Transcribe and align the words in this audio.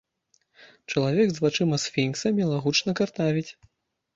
Чалавек 0.93 1.29
з 1.35 1.43
вачыма 1.45 1.79
сфінкса 1.85 2.27
мілагучна 2.39 2.91
картавіць. 3.03 3.49